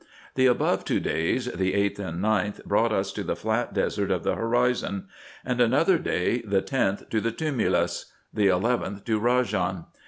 The 0.33 0.47
above 0.47 0.83
two 0.83 0.99
days, 0.99 1.45
the 1.45 1.73
8th 1.73 1.99
and 1.99 2.23
9th, 2.23 2.65
brought 2.65 2.91
us 2.91 3.11
to 3.13 3.21
the 3.23 3.35
flat 3.35 3.71
desert 3.75 4.09
of 4.09 4.23
the 4.23 4.33
horizon; 4.33 5.05
and 5.45 5.61
another 5.61 5.99
day, 5.99 6.41
the 6.41 6.63
10th, 6.63 7.07
to 7.11 7.21
the 7.21 7.31
tumulus; 7.31 8.11
the 8.33 8.47
11th 8.47 9.05
to 9.05 9.19
Eajan. 9.21 9.85